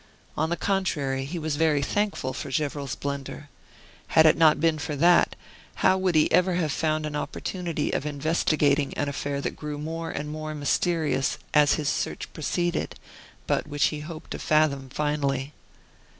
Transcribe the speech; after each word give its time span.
On 0.35 0.49
the 0.49 0.57
contrary, 0.57 1.25
he 1.25 1.37
was 1.37 1.57
very 1.57 1.83
thankful 1.83 2.33
for 2.33 2.49
Gevrol's 2.49 2.95
blunder. 2.95 3.49
Had 4.07 4.25
it 4.25 4.35
not 4.35 4.59
been 4.59 4.79
for 4.79 4.95
that, 4.95 5.35
how 5.85 5.95
would 5.99 6.15
he 6.15 6.31
ever 6.31 6.55
have 6.55 6.71
found 6.71 7.05
an 7.05 7.15
opportunity 7.15 7.91
of 7.91 8.03
investigating 8.03 8.95
an 8.95 9.07
affair 9.07 9.41
that 9.41 9.55
grew 9.55 9.77
more 9.77 10.09
and 10.09 10.29
more 10.29 10.55
mysterious 10.55 11.37
as 11.53 11.75
his 11.75 11.87
search 11.87 12.33
proceeded, 12.33 12.95
but 13.45 13.67
which 13.67 13.89
he 13.89 13.99
hoped 13.99 14.31
to 14.31 14.39
fathom 14.39 14.89
finally. 14.89 15.53